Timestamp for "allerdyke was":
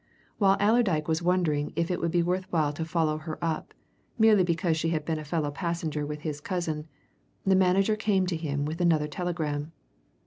0.59-1.21